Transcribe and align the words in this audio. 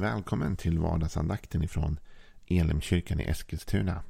Välkommen 0.00 0.56
till 0.56 0.78
vardagsandakten 0.78 1.62
ifrån 1.62 1.98
Elimkyrkan 2.46 3.20
i 3.20 3.24
Eskilstuna. 3.24 4.02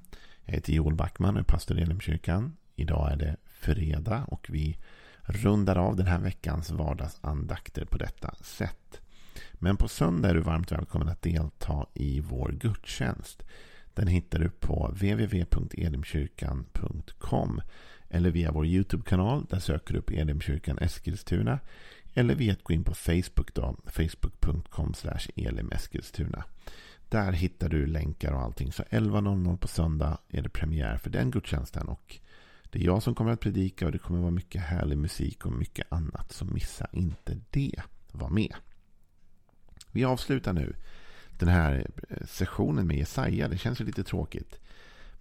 Jag 0.45 0.55
heter 0.55 0.73
Joel 0.73 0.95
Backman 0.95 1.35
och 1.35 1.41
är 1.41 1.45
pastor 1.45 1.79
i 1.79 1.83
Elimkyrkan. 1.83 2.57
Idag 2.77 3.13
är 3.13 3.17
det 3.17 3.37
fredag 3.45 4.25
och 4.25 4.47
vi 4.51 4.79
rundar 5.23 5.77
av 5.77 5.97
den 5.97 6.07
här 6.07 6.19
veckans 6.19 6.71
vardagsandakter 6.71 7.85
på 7.85 7.99
detta 7.99 8.35
sätt. 8.35 9.01
Men 9.53 9.77
på 9.77 9.89
söndag 9.89 10.29
är 10.29 10.35
du 10.35 10.41
varmt 10.41 10.73
välkommen 10.73 11.09
att 11.09 11.23
delta 11.23 11.87
i 11.95 12.21
vår 12.21 12.53
gudstjänst. 12.61 13.43
Den 13.95 14.07
hittar 14.07 14.39
du 14.39 14.51
på 14.51 14.89
www.elimkyrkan.com 14.89 17.61
eller 18.09 18.31
via 18.31 18.53
vår 18.53 18.67
YouTube-kanal. 18.67 19.47
Där 19.51 19.59
söker 19.59 19.95
du 19.95 19.99
upp 19.99 20.11
Elimkyrkan 20.11 20.79
Eskilstuna. 20.79 21.59
Eller 22.15 22.35
via 22.35 22.53
att 22.53 22.63
gå 22.63 22.73
in 22.73 22.85
på 22.85 22.95
Facebook 22.95 23.55
då. 23.55 23.77
Facebook.com 23.87 24.95
elimeskilstuna. 25.37 26.45
Där 27.09 27.33
hittar 27.33 27.69
du 27.69 27.87
länkar 27.87 28.33
och 28.33 28.41
allting. 28.41 28.73
Så 28.73 28.83
11.00 28.83 29.57
på 29.57 29.69
söndag 29.69 30.19
är 30.29 30.43
det 30.43 30.49
premiär 30.49 30.97
för 30.97 31.11
den 31.11 31.31
gudstjänsten. 31.31 31.89
Och 31.89 32.19
det 32.71 32.79
är 32.79 32.85
jag 32.85 33.03
som 33.03 33.15
kommer 33.15 33.33
att 33.33 33.41
predika 33.41 33.87
och 33.87 33.93
det 33.93 33.99
kommer 33.99 34.19
att 34.19 34.23
vara 34.23 34.31
mycket 34.31 34.63
härlig 34.63 34.99
musik 34.99 35.47
och 35.47 35.53
mycket 35.53 35.93
annat. 35.93 36.33
Så 36.33 36.45
missa 36.45 36.87
inte 36.93 37.41
det. 37.51 37.83
Var 38.13 38.31
med. 38.31 38.55
Vi 39.93 40.05
avslutar 40.05 40.53
nu 40.53 40.75
den 41.39 41.49
här 41.49 41.87
eh, 42.09 42.27
sessionen 42.27 42.87
med 42.87 42.97
Jesaja. 42.97 43.49
Det 43.49 43.59
känns 43.59 43.81
ju 43.81 43.85
lite 43.85 44.05
tråkigt. 44.05 44.61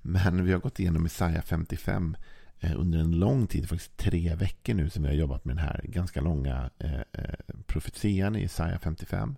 Men 0.01 0.45
vi 0.45 0.51
har 0.51 0.59
gått 0.59 0.79
igenom 0.79 1.03
Jesaja 1.03 1.41
55 1.41 2.15
Eh, 2.59 2.80
under 2.80 2.99
en 2.99 3.12
lång 3.12 3.48
tid, 3.48 3.70
faktiskt 3.70 3.98
tre 3.98 4.36
veckor 4.36 4.73
nu 4.73 4.90
som 4.90 5.04
vi 5.04 5.09
har 5.09 5.16
jobbat 5.16 5.45
med 5.45 5.55
den 5.55 5.66
här 5.66 5.81
ganska 5.84 6.22
långa 6.22 6.70
eh, 6.80 6.99
eh 6.99 7.55
profetian 7.66 8.35
i 8.35 8.44
Isaiah 8.44 8.80
55. 8.80 9.35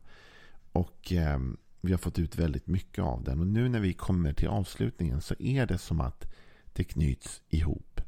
Och 0.71 1.13
eh, 1.13 1.39
vi 1.81 1.91
har 1.91 1.97
fått 1.97 2.19
ut 2.19 2.35
väldigt 2.35 2.67
mycket 2.67 3.03
av 3.03 3.23
den. 3.23 3.39
Och 3.39 3.47
nu 3.47 3.69
när 3.69 3.79
vi 3.79 3.93
kommer 3.93 4.33
till 4.33 4.47
avslutningen 4.47 5.21
så 5.21 5.35
är 5.39 5.65
det 5.65 5.77
som 5.77 6.01
att 6.01 6.33
det 6.73 6.83
knyts 6.83 7.41
ihop. 7.49 8.01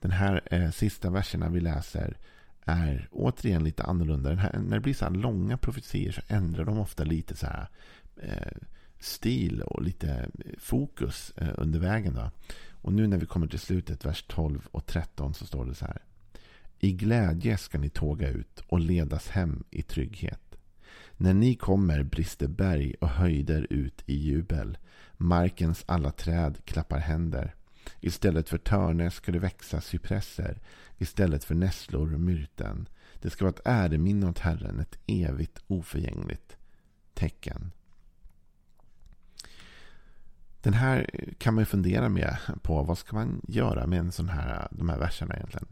Den 0.00 0.10
här 0.10 0.40
eh, 0.50 0.70
sista 0.70 1.10
verserna 1.10 1.48
vi 1.48 1.60
läser 1.60 2.16
är 2.64 3.08
återigen 3.12 3.64
lite 3.64 3.82
annorlunda. 3.82 4.34
Här, 4.34 4.58
när 4.58 4.76
det 4.76 4.80
blir 4.80 4.94
så 4.94 5.04
här 5.04 5.12
långa 5.12 5.56
profetier 5.56 6.12
så 6.12 6.20
ändrar 6.26 6.64
de 6.64 6.78
ofta 6.78 7.04
lite 7.04 7.36
så 7.36 7.46
här 7.46 7.68
eh, 8.16 8.56
stil 8.98 9.62
och 9.62 9.82
lite 9.82 10.28
fokus 10.58 11.32
eh, 11.36 11.54
under 11.56 11.80
vägen. 11.80 12.14
Då. 12.14 12.30
Och 12.82 12.92
nu 12.92 13.06
när 13.06 13.18
vi 13.18 13.26
kommer 13.26 13.46
till 13.46 13.58
slutet, 13.58 14.04
vers 14.04 14.24
12 14.28 14.68
och 14.70 14.86
13, 14.86 15.34
så 15.34 15.46
står 15.46 15.64
det 15.64 15.74
så 15.74 15.86
här. 15.86 16.02
I 16.78 16.92
glädje 16.92 17.58
ska 17.58 17.78
ni 17.78 17.88
tåga 17.90 18.28
ut 18.28 18.62
och 18.66 18.80
ledas 18.80 19.28
hem 19.28 19.64
i 19.70 19.82
trygghet. 19.82 20.56
När 21.16 21.34
ni 21.34 21.54
kommer 21.54 22.02
brister 22.02 22.48
berg 22.48 22.94
och 23.00 23.08
höjder 23.08 23.66
ut 23.70 24.02
i 24.06 24.14
jubel. 24.14 24.78
Markens 25.16 25.84
alla 25.86 26.10
träd 26.10 26.64
klappar 26.64 26.98
händer. 26.98 27.54
Istället 28.00 28.48
för 28.48 28.58
törne 28.58 29.10
ska 29.10 29.32
det 29.32 29.38
växa 29.38 29.80
cypresser. 29.80 30.60
Istället 30.98 31.44
för 31.44 31.54
nässlor 31.54 32.06
myrten. 32.06 32.88
Det 33.20 33.30
ska 33.30 33.44
vara 33.44 33.54
ett 33.54 33.66
äreminne 33.66 34.28
åt 34.28 34.38
Herren, 34.38 34.80
ett 34.80 34.98
evigt 35.06 35.62
oförgängligt 35.66 36.56
tecken. 37.14 37.70
Den 40.62 40.74
här 40.74 41.10
kan 41.38 41.54
man 41.54 41.62
ju 41.62 41.66
fundera 41.66 42.08
med 42.08 42.36
på. 42.62 42.82
Vad 42.82 42.98
ska 42.98 43.16
man 43.16 43.40
göra 43.48 43.86
med 43.86 43.98
en 43.98 44.12
sån 44.12 44.28
här, 44.28 44.68
de 44.70 44.88
här 44.88 44.98
verserna 44.98 45.34
egentligen? 45.34 45.68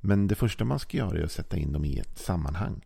Men 0.00 0.28
det 0.28 0.34
första 0.34 0.64
man 0.64 0.78
ska 0.78 0.96
göra 0.96 1.18
är 1.18 1.24
att 1.24 1.32
sätta 1.32 1.56
in 1.56 1.72
dem 1.72 1.84
i 1.84 1.98
ett 1.98 2.18
sammanhang. 2.18 2.84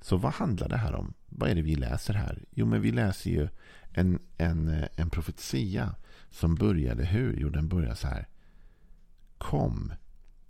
Så 0.00 0.16
vad 0.16 0.32
handlar 0.32 0.68
det 0.68 0.76
här 0.76 0.94
om? 0.94 1.14
Vad 1.26 1.50
är 1.50 1.54
det 1.54 1.62
vi 1.62 1.76
läser 1.76 2.14
här? 2.14 2.44
Jo, 2.50 2.66
men 2.66 2.80
vi 2.80 2.90
läser 2.90 3.30
ju 3.30 3.48
en, 3.92 4.18
en, 4.36 4.84
en 4.96 5.10
profetia 5.10 5.94
som 6.30 6.54
började 6.54 7.04
hur? 7.04 7.36
Jo, 7.40 7.48
den 7.48 7.68
börjar 7.68 7.94
så 7.94 8.08
här. 8.08 8.28
Kom, 9.38 9.92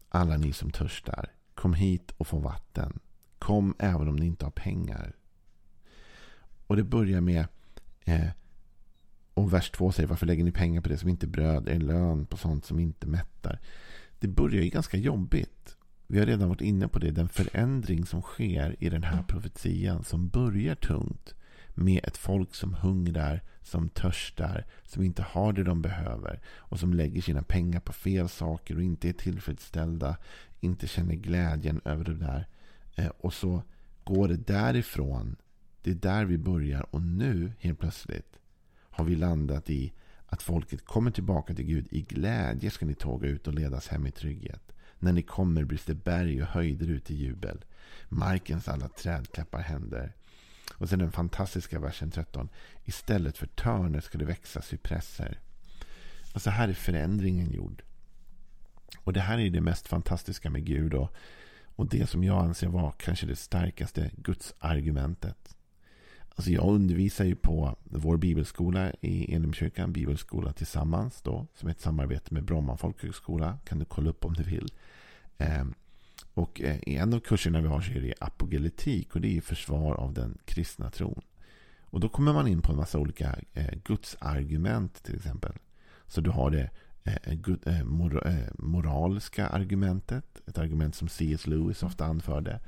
alla 0.08 0.36
ni 0.36 0.52
som 0.52 0.70
törstar. 0.70 1.32
Kom 1.54 1.74
hit 1.74 2.10
och 2.16 2.26
få 2.26 2.38
vatten. 2.38 2.98
Kom 3.38 3.74
även 3.78 4.08
om 4.08 4.16
ni 4.16 4.26
inte 4.26 4.46
har 4.46 4.50
pengar. 4.50 5.16
Och 6.66 6.76
det 6.76 6.84
börjar 6.84 7.20
med 7.20 7.46
eh, 8.04 8.28
och 9.38 9.52
vers 9.52 9.70
2 9.70 9.92
säger 9.92 10.08
varför 10.08 10.26
lägger 10.26 10.44
ni 10.44 10.52
pengar 10.52 10.80
på 10.80 10.88
det 10.88 10.98
som 10.98 11.08
inte 11.08 11.26
är 11.26 11.28
bröd, 11.28 11.68
er 11.68 11.78
lön 11.78 12.26
på 12.26 12.36
sånt 12.36 12.64
som 12.64 12.78
inte 12.78 13.06
mättar. 13.06 13.60
Det 14.18 14.28
börjar 14.28 14.62
ju 14.62 14.70
ganska 14.70 14.96
jobbigt. 14.96 15.76
Vi 16.06 16.18
har 16.18 16.26
redan 16.26 16.48
varit 16.48 16.60
inne 16.60 16.88
på 16.88 16.98
det. 16.98 17.10
Den 17.10 17.28
förändring 17.28 18.06
som 18.06 18.22
sker 18.22 18.76
i 18.78 18.88
den 18.88 19.02
här 19.02 19.22
profetian 19.22 20.04
som 20.04 20.28
börjar 20.28 20.74
tungt. 20.74 21.34
Med 21.74 22.04
ett 22.04 22.16
folk 22.16 22.54
som 22.54 22.74
hungrar, 22.74 23.42
som 23.62 23.88
törstar, 23.88 24.66
som 24.82 25.02
inte 25.02 25.22
har 25.22 25.52
det 25.52 25.64
de 25.64 25.82
behöver. 25.82 26.40
Och 26.56 26.80
som 26.80 26.94
lägger 26.94 27.22
sina 27.22 27.42
pengar 27.42 27.80
på 27.80 27.92
fel 27.92 28.28
saker 28.28 28.76
och 28.76 28.82
inte 28.82 29.08
är 29.08 29.12
tillfredsställda. 29.12 30.16
Inte 30.60 30.86
känner 30.86 31.14
glädjen 31.14 31.80
över 31.84 32.04
det 32.04 32.14
där. 32.14 32.48
Eh, 32.96 33.10
och 33.18 33.34
så 33.34 33.62
går 34.04 34.28
det 34.28 34.46
därifrån. 34.46 35.36
Det 35.82 35.90
är 35.90 35.94
där 35.94 36.24
vi 36.24 36.38
börjar. 36.38 36.94
Och 36.94 37.02
nu 37.02 37.52
helt 37.58 37.78
plötsligt 37.78 38.38
har 38.98 39.04
vi 39.04 39.16
landat 39.16 39.70
i 39.70 39.92
att 40.26 40.42
folket 40.42 40.84
kommer 40.84 41.10
tillbaka 41.10 41.54
till 41.54 41.64
Gud. 41.64 41.86
I 41.90 42.02
glädje 42.02 42.70
ska 42.70 42.86
ni 42.86 42.94
tåga 42.94 43.28
ut 43.28 43.46
och 43.46 43.54
ledas 43.54 43.88
hem 43.88 44.06
i 44.06 44.10
trygghet. 44.10 44.72
När 44.98 45.12
ni 45.12 45.22
kommer 45.22 45.64
brister 45.64 45.94
berg 45.94 46.42
och 46.42 46.48
höjder 46.48 46.86
ut 46.86 47.10
i 47.10 47.14
jubel. 47.14 47.64
Markens 48.08 48.68
alla 48.68 48.88
träd 48.88 49.32
klappar 49.32 49.60
händer. 49.60 50.14
Och 50.74 50.88
sen 50.88 50.98
den 50.98 51.12
fantastiska 51.12 51.80
versen 51.80 52.10
13. 52.10 52.48
Istället 52.84 53.38
för 53.38 53.46
törner 53.46 54.00
ska 54.00 54.18
det 54.18 54.24
växa 54.24 54.62
cypresser. 54.62 55.40
Alltså 56.32 56.50
här 56.50 56.68
är 56.68 56.72
förändringen 56.72 57.50
gjord. 57.50 57.82
Och 59.04 59.12
det 59.12 59.20
här 59.20 59.38
är 59.38 59.50
det 59.50 59.60
mest 59.60 59.88
fantastiska 59.88 60.50
med 60.50 60.64
Gud. 60.64 60.94
Och, 60.94 61.14
och 61.76 61.88
det 61.88 62.10
som 62.10 62.24
jag 62.24 62.44
anser 62.44 62.68
vara 62.68 62.92
kanske 62.92 63.26
det 63.26 63.36
starkaste 63.36 64.10
Guds 64.16 64.54
argumentet. 64.58 65.57
Alltså 66.38 66.50
jag 66.50 66.74
undervisar 66.74 67.24
ju 67.24 67.34
på 67.34 67.76
vår 67.84 68.16
bibelskola 68.16 68.92
i 69.00 69.34
Elimkyrkan, 69.34 69.92
Bibelskola 69.92 70.52
Tillsammans 70.52 71.22
då, 71.22 71.46
som 71.54 71.68
är 71.68 71.72
ett 71.72 71.80
samarbete 71.80 72.34
med 72.34 72.44
Bromma 72.44 72.76
folkhögskola. 72.76 73.58
Kan 73.64 73.78
du 73.78 73.84
kolla 73.84 74.10
upp 74.10 74.24
om 74.24 74.34
du 74.34 74.42
vill. 74.42 74.72
Eh, 75.38 75.64
och 76.34 76.60
eh, 76.60 76.78
i 76.86 76.96
en 76.96 77.14
av 77.14 77.20
kurserna 77.20 77.60
vi 77.60 77.68
har 77.68 77.80
så 77.80 77.92
är 77.92 78.00
det 78.00 78.14
apogeletik 78.20 79.14
och 79.14 79.20
det 79.20 79.36
är 79.36 79.40
försvar 79.40 79.94
av 79.94 80.12
den 80.12 80.38
kristna 80.44 80.90
tron. 80.90 81.22
Och 81.80 82.00
då 82.00 82.08
kommer 82.08 82.32
man 82.32 82.48
in 82.48 82.62
på 82.62 82.72
en 82.72 82.78
massa 82.78 82.98
olika 82.98 83.36
eh, 83.52 83.74
gudsargument 83.84 85.02
till 85.02 85.16
exempel. 85.16 85.52
Så 86.06 86.20
du 86.20 86.30
har 86.30 86.50
det 86.50 86.70
moraliska 88.58 89.46
argumentet, 89.46 90.40
ett 90.46 90.58
argument 90.58 90.94
som 90.94 91.08
C.S. 91.08 91.46
Lewis 91.46 91.82
ofta 91.82 92.04
anförde 92.04 92.60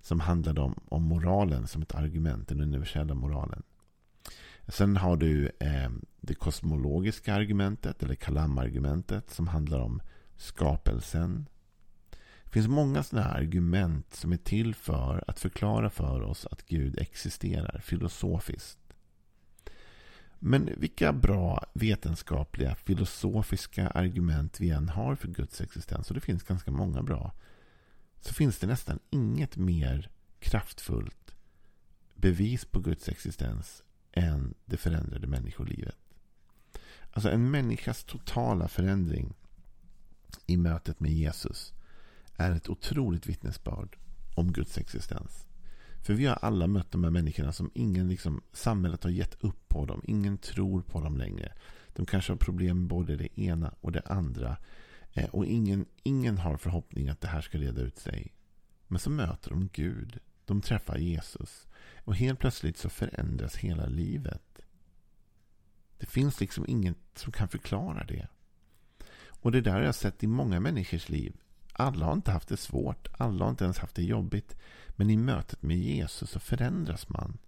som 0.00 0.20
handlade 0.20 0.60
om, 0.60 0.80
om 0.88 1.02
moralen 1.02 1.66
som 1.66 1.82
ett 1.82 1.94
argument, 1.94 2.48
den 2.48 2.60
universella 2.60 3.14
moralen. 3.14 3.62
Sen 4.68 4.96
har 4.96 5.16
du 5.16 5.50
eh, 5.58 5.90
det 6.20 6.34
kosmologiska 6.34 7.34
argumentet, 7.34 8.02
eller 8.02 8.14
kalamargumentet, 8.14 9.30
som 9.30 9.48
handlar 9.48 9.78
om 9.78 10.02
skapelsen. 10.36 11.46
Det 12.44 12.50
finns 12.50 12.68
många 12.68 13.02
sådana 13.02 13.28
här 13.28 13.38
argument 13.38 14.14
som 14.14 14.32
är 14.32 14.36
till 14.36 14.74
för 14.74 15.24
att 15.26 15.40
förklara 15.40 15.90
för 15.90 16.22
oss 16.22 16.46
att 16.50 16.66
Gud 16.66 16.98
existerar 16.98 17.80
filosofiskt. 17.84 18.78
Men 20.38 20.70
vilka 20.76 21.12
bra 21.12 21.64
vetenskapliga 21.72 22.74
filosofiska 22.74 23.88
argument 23.88 24.60
vi 24.60 24.70
än 24.70 24.88
har 24.88 25.14
för 25.14 25.28
Guds 25.28 25.60
existens, 25.60 26.08
och 26.08 26.14
det 26.14 26.20
finns 26.20 26.42
ganska 26.42 26.70
många 26.70 27.02
bra, 27.02 27.32
så 28.20 28.34
finns 28.34 28.58
det 28.58 28.66
nästan 28.66 28.98
inget 29.10 29.56
mer 29.56 30.10
kraftfullt 30.38 31.34
bevis 32.14 32.64
på 32.64 32.80
Guds 32.80 33.08
existens 33.08 33.82
än 34.12 34.54
det 34.64 34.76
förändrade 34.76 35.26
människolivet. 35.26 35.96
Alltså 37.10 37.30
en 37.30 37.50
människas 37.50 38.04
totala 38.04 38.68
förändring 38.68 39.34
i 40.46 40.56
mötet 40.56 41.00
med 41.00 41.12
Jesus 41.12 41.72
är 42.36 42.52
ett 42.52 42.68
otroligt 42.68 43.26
vittnesbörd 43.26 43.96
om 44.34 44.52
Guds 44.52 44.78
existens. 44.78 45.46
För 46.06 46.14
vi 46.14 46.26
har 46.26 46.34
alla 46.34 46.66
mött 46.66 46.90
de 46.90 47.04
här 47.04 47.10
människorna 47.10 47.52
som 47.52 47.70
ingen, 47.74 48.08
liksom, 48.08 48.42
samhället 48.52 49.04
har 49.04 49.10
gett 49.10 49.44
upp 49.44 49.68
på 49.68 49.86
dem. 49.86 50.02
Ingen 50.04 50.38
tror 50.38 50.82
på 50.82 51.00
dem 51.00 51.16
längre. 51.16 51.52
De 51.92 52.06
kanske 52.06 52.32
har 52.32 52.36
problem 52.36 52.78
med 52.78 52.88
både 52.88 53.16
det 53.16 53.40
ena 53.40 53.74
och 53.80 53.92
det 53.92 54.00
andra. 54.00 54.56
Eh, 55.18 55.30
och 55.30 55.46
ingen, 55.46 55.86
ingen 56.02 56.38
har 56.38 56.56
förhoppning 56.56 57.08
att 57.08 57.20
det 57.20 57.28
här 57.28 57.40
ska 57.40 57.58
reda 57.58 57.80
ut 57.80 57.98
sig. 57.98 58.32
Men 58.86 58.98
så 58.98 59.10
möter 59.10 59.50
de 59.50 59.68
Gud. 59.72 60.18
De 60.44 60.60
träffar 60.60 60.98
Jesus. 60.98 61.66
Och 62.04 62.16
helt 62.16 62.38
plötsligt 62.38 62.76
så 62.76 62.88
förändras 62.88 63.56
hela 63.56 63.86
livet. 63.86 64.60
Det 65.98 66.06
finns 66.06 66.40
liksom 66.40 66.64
ingen 66.68 66.94
som 67.14 67.32
kan 67.32 67.48
förklara 67.48 68.04
det. 68.04 68.28
Och 69.40 69.52
det 69.52 69.60
där 69.60 69.72
har 69.72 69.80
jag 69.80 69.94
sett 69.94 70.22
i 70.22 70.26
många 70.26 70.60
människors 70.60 71.08
liv. 71.08 71.36
Alla 71.72 72.06
har 72.06 72.12
inte 72.12 72.30
haft 72.30 72.48
det 72.48 72.56
svårt. 72.56 73.08
Alla 73.18 73.44
har 73.44 73.50
inte 73.50 73.64
ens 73.64 73.78
haft 73.78 73.94
det 73.94 74.02
jobbigt. 74.02 74.56
Men 74.88 75.10
i 75.10 75.16
mötet 75.16 75.62
med 75.62 75.78
Jesus 75.78 76.30
så 76.30 76.40
förändras 76.40 77.08
man. 77.08 77.38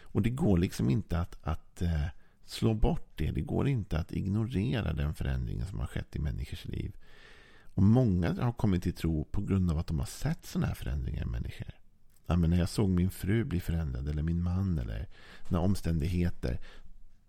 Och 0.00 0.22
det 0.22 0.30
går 0.30 0.58
liksom 0.58 0.90
inte 0.90 1.18
att, 1.18 1.38
att 1.42 1.82
eh, 1.82 2.06
slå 2.44 2.74
bort 2.74 3.12
det. 3.14 3.30
Det 3.30 3.40
går 3.40 3.68
inte 3.68 3.98
att 3.98 4.12
ignorera 4.12 4.92
den 4.92 5.14
förändringen 5.14 5.66
som 5.66 5.78
har 5.78 5.86
skett 5.86 6.16
i 6.16 6.18
människors 6.18 6.64
liv. 6.64 6.96
Och 7.74 7.82
många 7.82 8.42
har 8.42 8.52
kommit 8.52 8.82
till 8.82 8.94
tro 8.94 9.24
på 9.24 9.40
grund 9.40 9.70
av 9.70 9.78
att 9.78 9.86
de 9.86 9.98
har 9.98 10.06
sett 10.06 10.46
sådana 10.46 10.66
här 10.66 10.74
förändringar 10.74 11.22
i 11.22 11.26
människor. 11.26 11.74
Ja, 12.26 12.36
men 12.36 12.50
när 12.50 12.58
jag 12.58 12.68
såg 12.68 12.88
min 12.88 13.10
fru 13.10 13.44
bli 13.44 13.60
förändrad, 13.60 14.08
eller 14.08 14.22
min 14.22 14.42
man, 14.42 14.78
eller 14.78 15.08
några 15.48 15.64
omständigheter. 15.64 16.60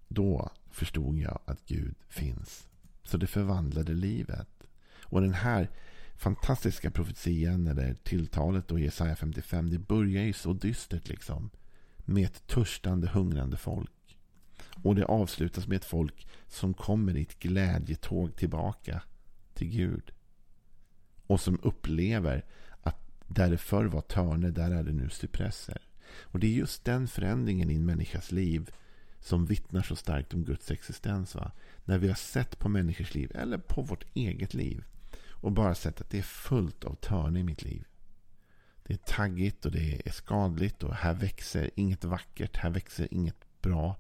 Då 0.08 0.52
förstod 0.72 1.18
jag 1.18 1.40
att 1.46 1.66
Gud 1.66 1.96
finns. 2.10 2.68
Så 3.04 3.18
det 3.18 3.28
förvandlade 3.28 3.94
livet. 3.94 4.64
Och 5.02 5.22
den 5.22 5.34
här 5.34 5.70
fantastiska 6.16 6.92
profetian, 6.92 7.68
eller 7.68 7.94
tilltalet 7.94 8.68
då 8.68 8.80
i 8.80 8.84
Jesaja 8.84 9.16
55, 9.16 9.70
det 9.70 9.80
börjar 9.80 10.24
ju 10.24 10.34
så 10.34 10.54
dystert 10.54 11.10
liksom. 11.10 11.50
Med 11.98 12.26
ett 12.26 12.48
törstande, 12.48 13.08
hungrande 13.08 13.58
folk. 13.58 13.92
Och 14.76 14.96
det 14.96 15.06
avslutas 15.06 15.68
med 15.68 15.76
ett 15.76 15.86
folk 15.86 16.28
som 16.48 16.74
kommer 16.74 17.18
i 17.18 17.22
ett 17.22 17.40
glädjetåg 17.40 18.36
tillbaka 18.36 19.02
till 19.54 19.70
Gud. 19.70 20.12
Och 21.28 21.42
som 21.42 21.60
upplever 21.64 22.46
att 22.82 22.98
där 23.28 23.50
det 23.50 23.58
förr 23.58 23.86
var 23.86 24.02
törne, 24.02 24.52
där 24.52 24.72
är 24.72 24.84
det 24.84 24.94
nu 24.94 25.10
cypresser. 25.10 25.82
Och 26.22 26.40
det 26.40 26.48
är 26.48 26.52
just 26.52 26.86
den 26.86 27.08
förändringen 27.08 27.70
i 27.70 27.76
en 27.76 27.86
människas 27.86 28.32
liv 28.32 28.72
som 29.20 29.46
vittnar 29.46 29.82
så 29.82 29.96
starkt 29.96 30.34
om 30.34 30.44
Guds 30.44 30.72
existens. 30.72 31.36
Va? 31.36 31.52
När 31.86 31.98
vi 31.98 32.08
har 32.08 32.16
sett 32.16 32.60
på 32.60 32.70
människors 32.70 33.14
liv, 33.14 33.32
eller 33.36 33.58
på 33.58 33.82
vårt 33.82 34.06
eget 34.14 34.54
liv. 34.54 34.84
Och 35.30 35.52
bara 35.52 35.76
sett 35.76 36.02
att 36.02 36.10
det 36.10 36.18
är 36.18 36.24
fullt 36.24 36.84
av 36.84 36.96
törne 36.96 37.40
i 37.40 37.44
mitt 37.44 37.64
liv. 37.64 37.88
Det 38.84 38.94
är 38.94 38.98
taggigt 38.98 39.66
och 39.66 39.72
det 39.72 40.08
är 40.08 40.12
skadligt 40.12 40.84
och 40.84 40.96
här 40.96 41.14
växer 41.14 41.70
inget 41.76 42.04
vackert, 42.04 42.58
här 42.58 42.70
växer 42.70 43.08
inget 43.12 43.62
bra. 43.62 43.96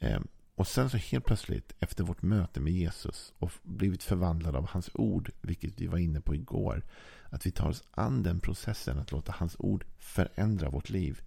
Ehm, 0.00 0.28
och 0.54 0.66
sen 0.66 0.90
så 0.90 0.96
helt 0.96 1.24
plötsligt 1.24 1.74
efter 1.78 2.04
vårt 2.04 2.22
möte 2.22 2.60
med 2.60 2.72
Jesus 2.72 3.32
och 3.38 3.52
blivit 3.62 4.02
förvandlade 4.02 4.58
av 4.58 4.66
hans 4.68 4.90
ord, 4.94 5.30
vilket 5.40 5.80
vi 5.80 5.86
var 5.86 5.98
inne 5.98 6.20
på 6.20 6.34
igår, 6.34 6.82
att 7.24 7.46
vi 7.46 7.50
tar 7.50 7.68
oss 7.68 7.84
an 7.90 8.22
den 8.22 8.40
processen 8.40 8.98
att 8.98 9.12
låta 9.12 9.34
hans 9.38 9.56
ord 9.58 9.84
förändra 9.98 10.70
vårt 10.70 10.90
liv. 10.90 11.20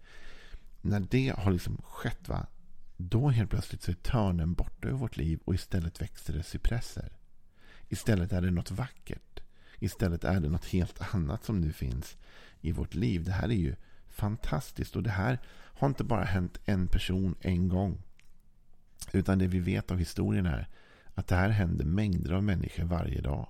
När 0.82 1.00
det 1.00 1.34
har 1.38 1.52
liksom 1.52 1.82
skett, 1.86 2.30
va, 2.30 2.48
då 2.98 3.30
helt 3.30 3.50
plötsligt 3.50 3.82
så 3.82 3.92
är 3.92 3.96
törnen 3.96 4.54
borta 4.54 4.88
ur 4.88 4.94
vårt 4.94 5.18
liv 5.18 5.40
och 5.46 5.56
istället 5.56 6.02
växer 6.02 6.34
det 6.34 6.44
cypresser. 6.44 7.14
Istället 7.90 8.34
är 8.34 8.42
det 8.42 8.52
något 8.52 8.72
vackert. 8.72 9.40
Istället 9.80 10.24
är 10.24 10.40
det 10.40 10.50
något 10.50 10.66
helt 10.66 11.14
annat 11.16 11.44
som 11.44 11.62
nu 11.62 11.74
finns 11.74 12.18
i 12.62 12.72
vårt 12.72 12.96
liv. 12.96 13.24
Det 13.24 13.32
här 13.32 13.50
är 13.50 13.54
ju 13.54 13.76
fantastiskt 14.10 14.96
och 14.96 15.04
det 15.04 15.10
här 15.10 15.40
har 15.52 15.88
inte 15.88 16.04
bara 16.04 16.24
hänt 16.24 16.60
en 16.66 16.88
person 16.88 17.36
en 17.42 17.68
gång. 17.68 18.02
Utan 19.12 19.40
det 19.40 19.48
vi 19.48 19.60
vet 19.60 19.92
av 19.92 19.98
historien 19.98 20.46
är 20.46 20.68
att 21.14 21.28
det 21.28 21.36
här 21.36 21.50
händer 21.50 21.86
mängder 21.86 22.34
av 22.34 22.44
människor 22.44 22.84
varje 22.84 23.22
dag. 23.22 23.50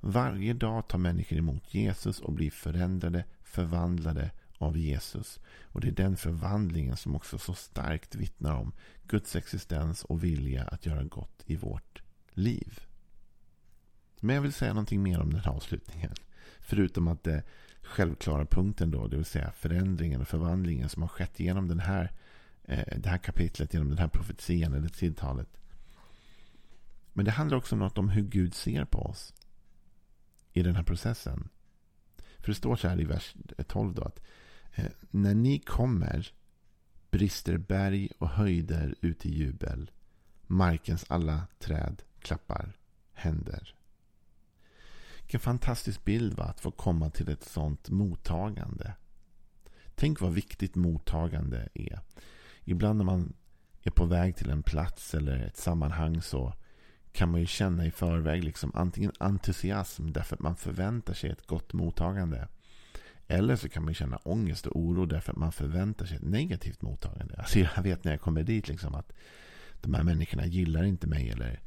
Varje 0.00 0.54
dag 0.54 0.88
tar 0.88 0.98
människor 0.98 1.38
emot 1.38 1.74
Jesus 1.74 2.20
och 2.20 2.32
blir 2.32 2.50
förändrade, 2.50 3.24
förvandlade 3.42 4.30
av 4.58 4.78
Jesus. 4.78 5.40
Och 5.62 5.80
det 5.80 5.88
är 5.88 5.92
den 5.92 6.16
förvandlingen 6.16 6.96
som 6.96 7.16
också 7.16 7.38
så 7.38 7.54
starkt 7.54 8.14
vittnar 8.14 8.54
om 8.54 8.72
Guds 9.08 9.36
existens 9.36 10.04
och 10.04 10.24
vilja 10.24 10.64
att 10.64 10.86
göra 10.86 11.04
gott 11.04 11.42
i 11.46 11.56
vårt 11.56 12.02
liv. 12.30 12.80
Men 14.20 14.34
jag 14.34 14.42
vill 14.42 14.52
säga 14.52 14.72
någonting 14.72 15.02
mer 15.02 15.20
om 15.20 15.32
den 15.32 15.40
här 15.40 15.52
avslutningen. 15.52 16.12
Förutom 16.60 17.08
att 17.08 17.24
det 17.24 17.42
självklara 17.82 18.46
punkten 18.46 18.90
då, 18.90 19.06
det 19.06 19.16
vill 19.16 19.24
säga 19.24 19.52
förändringen 19.52 20.20
och 20.20 20.28
förvandlingen 20.28 20.88
som 20.88 21.02
har 21.02 21.08
skett 21.08 21.40
genom 21.40 21.68
den 21.68 21.80
här, 21.80 22.12
Eh, 22.68 22.98
det 22.98 23.08
här 23.08 23.18
kapitlet, 23.18 23.74
genom 23.74 23.88
den 23.88 23.98
här 23.98 24.08
profetian 24.08 24.74
eller 24.74 24.88
tilltalet. 24.88 25.48
Men 27.12 27.24
det 27.24 27.30
handlar 27.30 27.58
också 27.58 27.74
om 27.74 27.78
något 27.78 27.98
om 27.98 28.08
hur 28.08 28.22
Gud 28.22 28.54
ser 28.54 28.84
på 28.84 28.98
oss 28.98 29.34
i 30.52 30.62
den 30.62 30.76
här 30.76 30.82
processen. 30.82 31.48
För 32.38 32.48
det 32.48 32.54
står 32.54 32.76
så 32.76 32.88
här 32.88 33.00
i 33.00 33.04
vers 33.04 33.34
12 33.66 33.94
då 33.94 34.02
att 34.02 34.20
eh, 34.74 34.90
när 35.10 35.34
ni 35.34 35.58
kommer 35.58 36.32
brister 37.10 37.58
berg 37.58 38.08
och 38.18 38.28
höjder 38.28 38.94
ut 39.00 39.26
i 39.26 39.34
jubel. 39.34 39.90
Markens 40.46 41.04
alla 41.08 41.46
träd 41.58 42.02
klappar 42.18 42.72
händer. 43.12 43.74
Vilken 45.20 45.40
fantastisk 45.40 46.04
bild 46.04 46.34
va? 46.34 46.44
att 46.44 46.60
få 46.60 46.70
komma 46.70 47.10
till 47.10 47.28
ett 47.28 47.44
sånt 47.44 47.90
mottagande. 47.90 48.94
Tänk 49.94 50.20
vad 50.20 50.32
viktigt 50.32 50.74
mottagande 50.74 51.68
är. 51.74 52.00
Ibland 52.66 52.98
när 52.98 53.04
man 53.04 53.32
är 53.82 53.90
på 53.90 54.04
väg 54.04 54.36
till 54.36 54.50
en 54.50 54.62
plats 54.62 55.14
eller 55.14 55.38
ett 55.38 55.56
sammanhang 55.56 56.22
så 56.22 56.54
kan 57.12 57.30
man 57.30 57.40
ju 57.40 57.46
känna 57.46 57.86
i 57.86 57.90
förväg 57.90 58.44
liksom 58.44 58.72
antingen 58.74 59.12
entusiasm 59.18 60.12
därför 60.12 60.36
att 60.36 60.42
man 60.42 60.56
förväntar 60.56 61.14
sig 61.14 61.30
ett 61.30 61.46
gott 61.46 61.72
mottagande. 61.72 62.48
Eller 63.26 63.56
så 63.56 63.68
kan 63.68 63.84
man 63.84 63.94
känna 63.94 64.16
ångest 64.16 64.66
och 64.66 64.80
oro 64.80 65.06
därför 65.06 65.32
att 65.32 65.38
man 65.38 65.52
förväntar 65.52 66.06
sig 66.06 66.16
ett 66.16 66.22
negativt 66.22 66.82
mottagande. 66.82 67.34
Alltså 67.38 67.58
jag 67.58 67.82
vet 67.82 68.04
när 68.04 68.12
jag 68.12 68.20
kommer 68.20 68.42
dit 68.42 68.68
liksom 68.68 68.94
att 68.94 69.12
de 69.80 69.94
här 69.94 70.02
människorna 70.02 70.46
gillar 70.46 70.84
inte 70.84 71.06
mig 71.06 71.30
eller 71.30 71.60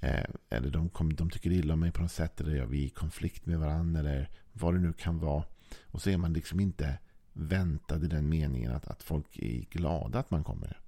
Eh, 0.00 0.24
eller 0.50 0.70
de, 0.70 0.88
kom, 0.88 1.14
de 1.14 1.30
tycker 1.30 1.50
illa 1.50 1.74
om 1.74 1.80
mig 1.80 1.92
på 1.92 2.02
något 2.02 2.12
sätt. 2.12 2.40
Eller 2.40 2.66
vi 2.66 2.82
är 2.82 2.86
i 2.86 2.90
konflikt 2.90 3.46
med 3.46 3.58
varandra. 3.58 4.00
Eller 4.00 4.30
vad 4.52 4.74
det 4.74 4.80
nu 4.80 4.92
kan 4.92 5.18
vara. 5.18 5.44
Och 5.82 6.02
så 6.02 6.10
är 6.10 6.16
man 6.16 6.32
liksom 6.32 6.60
inte 6.60 6.98
väntad 7.36 8.04
i 8.04 8.08
den 8.08 8.28
meningen 8.28 8.72
att, 8.72 8.88
att 8.88 9.02
folk 9.02 9.38
är 9.38 9.60
glada 9.70 10.18
att 10.18 10.30
man 10.30 10.44
kommer. 10.44 10.80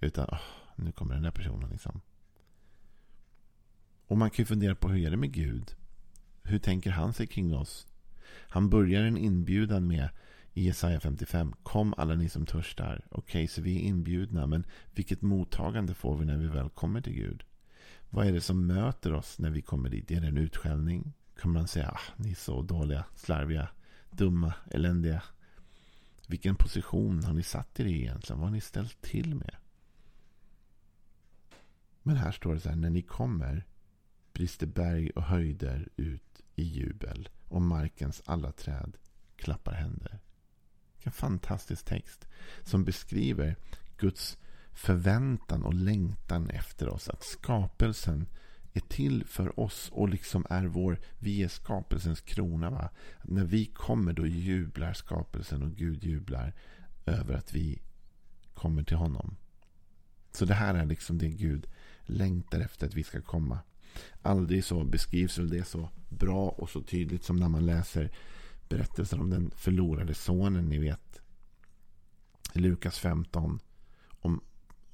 Utan 0.00 0.24
oh, 0.24 0.40
nu 0.76 0.92
kommer 0.92 1.14
den 1.14 1.22
där 1.22 1.30
personen 1.30 1.70
liksom. 1.70 2.00
Och 4.06 4.18
man 4.18 4.30
kan 4.30 4.42
ju 4.42 4.46
fundera 4.46 4.74
på 4.74 4.88
hur 4.88 5.06
är 5.06 5.10
det 5.10 5.16
med 5.16 5.32
Gud? 5.32 5.76
Hur 6.42 6.58
tänker 6.58 6.90
han 6.90 7.12
sig 7.12 7.26
kring 7.26 7.54
oss? 7.54 7.86
Han 8.48 8.70
börjar 8.70 9.02
en 9.02 9.16
inbjudan 9.16 9.86
med 9.86 10.08
i 10.52 10.64
Jesaja 10.64 11.00
55. 11.00 11.54
Kom 11.62 11.94
alla 11.96 12.14
ni 12.14 12.28
som 12.28 12.46
törstar. 12.46 13.02
Okej, 13.10 13.18
okay, 13.18 13.48
så 13.48 13.62
vi 13.62 13.76
är 13.76 13.80
inbjudna. 13.80 14.46
Men 14.46 14.66
vilket 14.94 15.22
mottagande 15.22 15.94
får 15.94 16.16
vi 16.16 16.24
när 16.24 16.36
vi 16.36 16.46
väl 16.46 16.68
kommer 16.68 17.00
till 17.00 17.12
Gud? 17.12 17.44
Vad 18.10 18.26
är 18.26 18.32
det 18.32 18.40
som 18.40 18.66
möter 18.66 19.12
oss 19.12 19.38
när 19.38 19.50
vi 19.50 19.62
kommer 19.62 19.88
dit? 19.88 20.10
Är 20.10 20.20
det 20.20 20.26
en 20.26 20.36
utskällning? 20.36 21.12
Kommer 21.40 21.60
man 21.60 21.68
säga 21.68 21.88
ah, 21.88 22.00
ni 22.16 22.30
är 22.30 22.34
så 22.34 22.62
dåliga, 22.62 23.04
slarviga, 23.14 23.68
dumma, 24.10 24.54
eländiga. 24.70 25.22
Vilken 26.26 26.56
position 26.56 27.24
har 27.24 27.32
ni 27.32 27.42
satt 27.42 27.80
er 27.80 27.84
i 27.84 28.00
egentligen? 28.00 28.40
Vad 28.40 28.48
har 28.48 28.54
ni 28.54 28.60
ställt 28.60 29.02
till 29.02 29.34
med? 29.34 29.56
Men 32.02 32.16
här 32.16 32.32
står 32.32 32.54
det 32.54 32.60
så 32.60 32.68
här. 32.68 32.76
När 32.76 32.90
ni 32.90 33.02
kommer 33.02 33.66
brister 34.32 34.66
berg 34.66 35.10
och 35.10 35.22
höjder 35.22 35.88
ut 35.96 36.42
i 36.54 36.62
jubel 36.62 37.28
och 37.48 37.62
markens 37.62 38.22
alla 38.24 38.52
träd 38.52 38.96
klappar 39.36 39.72
händer. 39.72 40.20
Vilken 40.94 41.12
fantastisk 41.12 41.84
text 41.84 42.28
som 42.62 42.84
beskriver 42.84 43.56
Guds 43.96 44.38
förväntan 44.72 45.62
och 45.62 45.74
längtan 45.74 46.50
efter 46.50 46.88
oss. 46.88 47.08
Att 47.08 47.24
skapelsen 47.24 48.26
är 48.74 48.80
till 48.80 49.24
för 49.24 49.60
oss 49.60 49.88
och 49.92 50.08
liksom 50.08 50.46
är 50.50 50.64
vår, 50.64 51.00
vi 51.18 51.42
är 51.42 51.48
skapelsens 51.48 52.20
krona. 52.20 52.70
Va? 52.70 52.88
När 53.22 53.44
vi 53.44 53.66
kommer 53.66 54.12
då 54.12 54.26
jublar 54.26 54.92
skapelsen 54.92 55.62
och 55.62 55.72
Gud 55.72 56.04
jublar 56.04 56.54
över 57.06 57.34
att 57.34 57.54
vi 57.54 57.82
kommer 58.54 58.82
till 58.82 58.96
honom. 58.96 59.36
Så 60.32 60.44
det 60.44 60.54
här 60.54 60.74
är 60.74 60.86
liksom 60.86 61.18
det 61.18 61.28
Gud 61.28 61.66
längtar 62.02 62.60
efter 62.60 62.86
att 62.86 62.94
vi 62.94 63.04
ska 63.04 63.20
komma. 63.20 63.58
Aldrig 64.22 64.64
så 64.64 64.84
beskrivs 64.84 65.38
väl 65.38 65.50
det 65.50 65.64
så 65.64 65.88
bra 66.08 66.48
och 66.48 66.70
så 66.70 66.82
tydligt 66.82 67.24
som 67.24 67.36
när 67.36 67.48
man 67.48 67.66
läser 67.66 68.10
berättelsen 68.68 69.20
om 69.20 69.30
den 69.30 69.50
förlorade 69.50 70.14
sonen. 70.14 70.68
Ni 70.68 70.78
vet 70.78 71.20
Lukas 72.52 72.98
15. 72.98 73.60
Om 74.10 74.40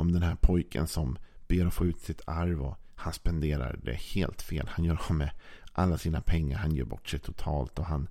om 0.01 0.13
den 0.13 0.23
här 0.23 0.35
pojken 0.35 0.87
som 0.87 1.19
ber 1.49 1.67
att 1.67 1.75
få 1.75 1.87
ut 1.87 2.01
sitt 2.01 2.21
arv 2.27 2.63
och 2.63 2.79
han 3.01 3.13
spenderar 3.13 3.81
det 3.83 3.95
helt 3.95 4.43
fel. 4.43 4.69
Han 4.69 4.85
gör 4.85 5.01
av 5.09 5.15
med 5.15 5.31
alla 5.73 5.99
sina 5.99 6.21
pengar. 6.21 6.59
Han 6.59 6.75
gör 6.75 6.85
bort 6.85 7.09
sig 7.09 7.19
totalt 7.21 7.79
och 7.79 7.85
han, 7.85 8.09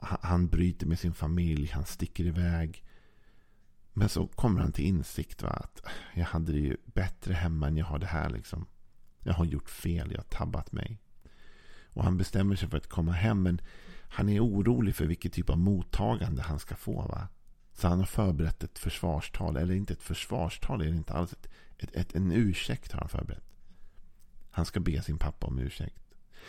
han 0.00 0.48
bryter 0.48 0.86
med 0.86 0.98
sin 0.98 1.14
familj. 1.14 1.70
Han 1.72 1.84
sticker 1.84 2.24
iväg. 2.24 2.84
Men 3.92 4.08
så 4.08 4.26
kommer 4.26 4.60
han 4.60 4.72
till 4.72 4.84
insikt 4.84 5.42
va? 5.42 5.50
att 5.50 5.82
jag 6.14 6.24
hade 6.24 6.52
det 6.52 6.58
ju 6.58 6.76
bättre 6.84 7.34
hemma 7.34 7.66
än 7.68 7.76
jag 7.76 7.86
har 7.86 7.98
det 7.98 8.06
här. 8.06 8.30
Liksom. 8.30 8.66
Jag 9.18 9.34
har 9.34 9.44
gjort 9.44 9.70
fel, 9.70 10.10
jag 10.10 10.18
har 10.18 10.24
tabbat 10.24 10.72
mig. 10.72 10.98
Och 11.84 12.04
han 12.04 12.16
bestämmer 12.16 12.56
sig 12.56 12.68
för 12.68 12.76
att 12.76 12.88
komma 12.88 13.12
hem. 13.12 13.42
Men 13.42 13.60
han 14.08 14.28
är 14.28 14.40
orolig 14.40 14.94
för 14.94 15.06
vilket 15.06 15.32
typ 15.32 15.50
av 15.50 15.58
mottagande 15.58 16.42
han 16.42 16.58
ska 16.58 16.76
få. 16.76 17.02
Va? 17.02 17.28
Så 17.72 17.88
han 17.88 17.98
har 17.98 18.06
förberett 18.06 18.62
ett 18.62 18.78
försvarstal. 18.78 19.56
Eller 19.56 19.74
inte 19.74 19.92
ett 19.92 20.02
försvarstal. 20.02 20.78
Det 20.78 20.84
är 20.84 20.88
inte 20.88 21.12
alls 21.12 21.32
ett, 21.32 21.48
ett, 21.78 21.96
ett, 21.96 22.14
en 22.14 22.32
ursäkt 22.32 22.92
har 22.92 23.00
han 23.00 23.08
förberett. 23.08 23.51
Han 24.52 24.64
ska 24.64 24.80
be 24.80 25.02
sin 25.02 25.18
pappa 25.18 25.46
om 25.46 25.58
ursäkt. 25.58 26.02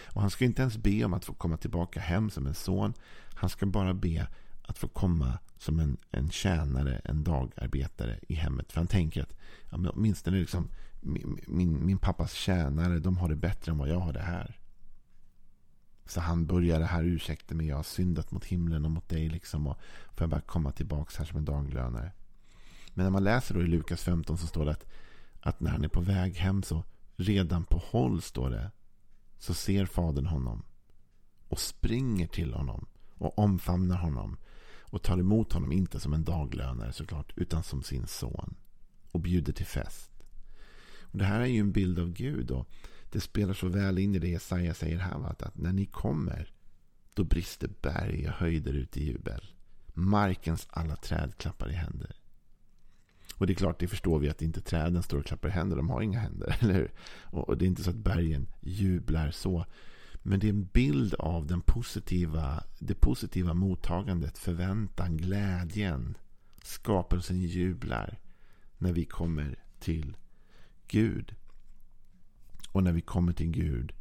Och 0.06 0.22
han 0.22 0.30
ska 0.30 0.46
inte 0.46 0.62
ens 0.62 0.78
be 0.78 1.04
om 1.06 1.14
att 1.14 1.26
få 1.26 1.34
komma 1.34 1.58
tillbaka 1.58 2.00
hem 2.00 2.30
som 2.30 2.48
en 2.48 2.54
son. 2.54 2.94
Han 3.34 3.50
ska 3.50 3.66
bara 3.66 3.94
be 3.94 4.28
att 4.62 4.78
få 4.78 4.88
komma 4.88 5.40
som 5.58 5.80
en, 5.80 5.98
en 6.12 6.30
tjänare, 6.30 7.02
en 7.04 7.24
dagarbetare 7.24 8.20
i 8.28 8.34
hemmet. 8.34 8.72
För 8.72 8.80
han 8.80 8.88
tänker 8.88 9.24
att 9.24 9.36
ja, 9.70 9.78
men 9.78 9.92
åtminstone 9.92 10.38
liksom, 10.38 10.70
min, 11.02 11.40
min, 11.48 11.86
min 11.86 11.98
pappas 11.98 12.34
tjänare, 12.34 13.00
de 13.00 13.18
har 13.18 13.30
det 13.30 13.36
bättre 13.36 13.72
än 13.72 13.78
vad 13.78 13.90
jag 13.90 14.00
har 14.00 14.14
det 14.14 14.22
här. 14.22 14.60
Så 16.06 16.22
han 16.22 16.46
börjar 16.46 16.80
det 16.80 16.86
här 16.86 17.04
ursäkta 17.04 17.56
mig, 17.56 17.68
jag 17.68 17.76
har 17.76 17.84
syndat 17.84 18.32
mot 18.32 18.46
himlen 18.46 18.86
och 18.86 18.92
mot 18.92 19.10
dig. 19.10 19.30
Liksom, 19.30 19.68
och 19.68 19.78
får 20.08 20.22
jag 20.22 20.30
bara 20.30 20.42
komma 20.42 20.72
tillbaka 20.72 21.12
här 21.18 21.26
som 21.26 21.38
en 21.38 21.46
daglönare. 21.46 22.12
Men 22.94 23.04
när 23.04 23.12
man 23.12 23.24
läser 23.24 23.56
då 23.56 23.62
i 23.62 23.68
Lukas 23.68 24.04
15 24.04 24.38
så 24.38 24.48
står 24.48 24.66
det 24.66 24.72
att, 24.72 24.86
att 25.40 25.60
när 25.60 25.72
han 25.72 25.84
är 25.84 25.88
på 25.88 26.02
väg 26.02 26.36
hem 26.36 26.64
så 26.64 26.84
redan 27.16 27.64
på 27.64 27.78
håll 27.78 28.22
står 28.22 28.50
det. 28.50 28.72
Så 29.38 29.54
ser 29.54 29.86
fadern 29.86 30.26
honom. 30.26 30.64
Och 31.48 31.60
springer 31.60 32.28
till 32.28 32.54
honom. 32.54 32.86
Och 33.18 33.40
omfamnar 33.40 33.98
honom. 33.98 34.38
Och 34.82 35.02
tar 35.02 35.18
emot 35.18 35.54
honom 35.54 35.72
inte 35.72 36.00
som 36.00 36.14
en 36.14 36.24
daglönare 36.24 36.94
såklart. 36.94 37.34
Utan 37.36 37.64
som 37.64 37.84
sin 37.84 38.08
son. 38.08 38.56
Och 39.12 39.20
bjuder 39.20 39.54
till 39.54 39.66
fest. 39.66 40.12
Och 41.02 41.18
det 41.18 41.26
här 41.26 41.40
är 41.40 41.46
ju 41.46 41.60
en 41.60 41.72
bild 41.72 42.00
av 42.00 42.10
Gud. 42.10 42.52
Och 42.52 42.70
det 43.12 43.22
spelar 43.22 43.54
så 43.54 43.68
väl 43.68 44.00
in 44.00 44.16
i 44.16 44.20
det 44.20 44.30
Jesaja 44.30 44.74
säger 44.74 44.98
här. 44.98 45.30
Att 45.30 45.58
när 45.58 45.74
ni 45.74 45.86
kommer. 45.86 46.54
Då 47.14 47.24
brister 47.24 47.70
berg 47.82 48.28
och 48.28 48.34
höjder 48.34 48.74
ut 48.74 48.98
i 48.98 49.06
jubel. 49.06 49.54
Markens 49.94 50.68
alla 50.70 50.96
träd 50.96 51.38
klappar 51.38 51.70
i 51.70 51.74
händer. 51.74 52.16
Och 53.44 53.48
det 53.48 53.54
är 53.54 53.56
klart, 53.56 53.80
det 53.80 53.88
förstår 53.88 54.20
vi 54.20 54.30
att 54.30 54.42
inte 54.42 54.62
träden 54.62 55.04
står 55.04 55.18
och 55.18 55.26
klappar 55.26 55.50
händer. 55.50 55.76
De 55.78 55.90
har 55.90 56.02
inga 56.02 56.20
händer, 56.20 56.58
eller 56.60 56.74
hur? 56.74 56.92
Och 57.24 57.58
det 57.58 57.66
är 57.66 57.68
inte 57.68 57.84
så 57.84 57.90
att 57.90 57.96
bergen 57.96 58.48
jublar 58.62 59.32
så. 59.32 59.66
Men 60.22 60.40
det 60.40 60.48
är 60.48 60.50
en 60.50 60.66
bild 60.66 61.14
av 61.14 61.48
den 61.48 61.62
positiva, 61.62 62.64
det 62.80 62.96
positiva 62.96 63.54
mottagandet, 63.54 64.38
förväntan, 64.38 65.18
glädjen. 65.18 66.18
Skapelsen 66.62 67.42
jublar 67.42 68.20
när 68.78 68.94
vi 68.94 69.06
kommer 69.06 69.56
till 69.80 70.18
Gud. 70.88 71.36
Och 72.72 72.84
när 72.84 72.92
vi 72.92 73.02
kommer 73.02 73.34
till 73.34 73.52
Gud 73.52 73.94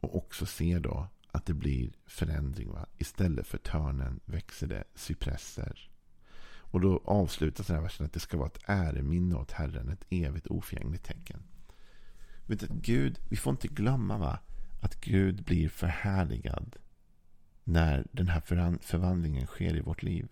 och 0.00 0.16
också 0.16 0.46
ser 0.46 0.80
då 0.80 1.08
att 1.30 1.46
det 1.46 1.54
blir 1.54 1.92
förändring. 2.06 2.72
Va? 2.72 2.86
Istället 2.98 3.46
för 3.46 3.58
törnen 3.58 4.20
växer 4.24 4.66
det 4.66 4.84
cypresser. 4.94 5.90
Och 6.76 6.82
då 6.82 7.00
avslutas 7.04 7.66
den 7.66 7.76
här 7.76 7.82
versen 7.82 8.06
att 8.06 8.12
det 8.12 8.20
ska 8.20 8.36
vara 8.36 8.46
ett 8.46 8.62
äreminne 8.66 9.34
åt 9.34 9.52
Herren, 9.52 9.88
ett 9.88 10.04
evigt 10.10 10.46
oförgängligt 10.46 11.04
tecken. 11.04 11.42
Vet 12.46 12.60
du, 12.60 12.66
Gud, 12.70 13.18
vi 13.28 13.36
får 13.36 13.50
inte 13.50 13.68
glömma 13.68 14.18
va, 14.18 14.38
att 14.80 15.00
Gud 15.00 15.44
blir 15.44 15.68
förhärligad 15.68 16.76
när 17.64 18.06
den 18.12 18.28
här 18.28 18.40
förvandlingen 18.80 19.46
sker 19.46 19.76
i 19.76 19.80
vårt 19.80 20.02
liv. 20.02 20.28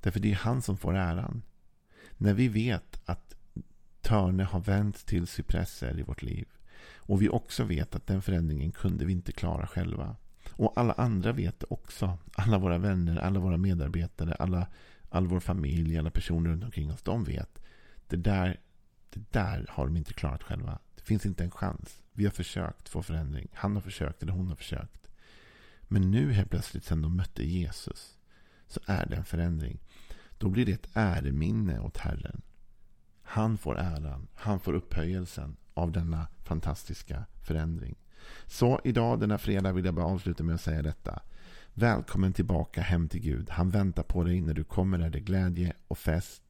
Därför 0.00 0.20
det 0.20 0.30
är 0.30 0.36
han 0.36 0.62
som 0.62 0.76
får 0.76 0.96
äran. 0.96 1.42
När 2.16 2.34
vi 2.34 2.48
vet 2.48 3.00
att 3.04 3.36
törne 4.00 4.44
har 4.44 4.60
vänt 4.60 5.06
till 5.06 5.26
cypresser 5.26 5.98
i 5.98 6.02
vårt 6.02 6.22
liv. 6.22 6.48
Och 6.96 7.22
vi 7.22 7.28
också 7.28 7.64
vet 7.64 7.94
att 7.94 8.06
den 8.06 8.22
förändringen 8.22 8.72
kunde 8.72 9.04
vi 9.04 9.12
inte 9.12 9.32
klara 9.32 9.66
själva. 9.66 10.16
Och 10.50 10.72
alla 10.76 10.92
andra 10.92 11.32
vet 11.32 11.60
det 11.60 11.66
också. 11.70 12.18
Alla 12.32 12.58
våra 12.58 12.78
vänner, 12.78 13.16
alla 13.16 13.40
våra 13.40 13.56
medarbetare, 13.56 14.34
alla 14.34 14.66
all 15.08 15.26
vår 15.26 15.40
familj, 15.40 15.98
alla 15.98 16.10
personer 16.10 16.50
runt 16.50 16.64
omkring 16.64 16.92
oss, 16.92 17.02
de 17.02 17.24
vet. 17.24 17.62
Det 18.08 18.16
där, 18.16 18.60
det 19.10 19.32
där 19.32 19.66
har 19.68 19.86
de 19.86 19.96
inte 19.96 20.12
klarat 20.12 20.42
själva. 20.42 20.78
Det 20.94 21.02
finns 21.02 21.26
inte 21.26 21.44
en 21.44 21.50
chans. 21.50 22.02
Vi 22.12 22.24
har 22.24 22.30
försökt 22.30 22.88
få 22.88 23.02
förändring. 23.02 23.48
Han 23.52 23.74
har 23.74 23.82
försökt 23.82 24.22
eller 24.22 24.32
hon 24.32 24.48
har 24.48 24.56
försökt. 24.56 25.08
Men 25.80 26.10
nu 26.10 26.32
helt 26.32 26.50
plötsligt, 26.50 26.84
sen 26.84 27.02
de 27.02 27.16
mötte 27.16 27.44
Jesus, 27.46 28.18
så 28.66 28.80
är 28.86 29.06
det 29.06 29.16
en 29.16 29.24
förändring. 29.24 29.78
Då 30.38 30.48
blir 30.48 30.66
det 30.66 30.72
ett 30.72 30.88
äreminne 30.92 31.80
åt 31.80 31.96
Herren. 31.96 32.42
Han 33.22 33.58
får 33.58 33.78
äran, 33.78 34.28
han 34.34 34.60
får 34.60 34.74
upphöjelsen 34.74 35.56
av 35.74 35.92
denna 35.92 36.26
fantastiska 36.44 37.24
förändring. 37.42 37.94
Så 38.46 38.80
idag, 38.84 39.20
denna 39.20 39.38
fredag, 39.38 39.72
vill 39.72 39.84
jag 39.84 39.94
bara 39.94 40.06
avsluta 40.06 40.42
med 40.44 40.54
att 40.54 40.60
säga 40.60 40.82
detta. 40.82 41.22
Välkommen 41.78 42.32
tillbaka 42.32 42.80
hem 42.80 43.08
till 43.08 43.20
Gud. 43.20 43.50
Han 43.50 43.70
väntar 43.70 44.02
på 44.02 44.24
dig 44.24 44.40
när 44.40 44.54
du 44.54 44.64
kommer 44.64 44.98
är 44.98 45.10
det 45.10 45.20
glädje 45.20 45.72
och 45.88 45.98
fest. 45.98 46.42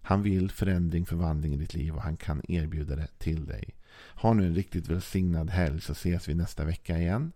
Han 0.00 0.22
vill 0.22 0.50
förändring, 0.50 1.06
förvandling 1.06 1.54
i 1.54 1.56
ditt 1.56 1.74
liv 1.74 1.94
och 1.94 2.02
han 2.02 2.16
kan 2.16 2.42
erbjuda 2.48 2.96
det 2.96 3.08
till 3.18 3.46
dig. 3.46 3.74
Ha 4.14 4.32
nu 4.32 4.46
en 4.46 4.54
riktigt 4.54 4.88
välsignad 4.88 5.50
helg 5.50 5.80
så 5.80 5.92
ses 5.92 6.28
vi 6.28 6.34
nästa 6.34 6.64
vecka 6.64 6.98
igen. 6.98 7.32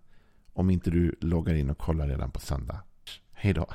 Om 0.53 0.71
inte 0.71 0.91
du 0.91 1.15
loggar 1.21 1.55
in 1.55 1.71
och 1.71 1.79
kollar 1.79 2.09
redan 2.09 2.31
på 2.31 2.41
söndag. 2.41 2.81
Hej 3.33 3.53
då. 3.53 3.67